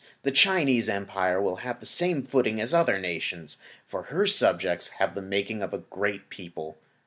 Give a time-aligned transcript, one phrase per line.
[0.23, 4.87] The Chinese Empire will then have the same footing as other nations, for her subjects
[4.97, 6.79] have the making of a great people.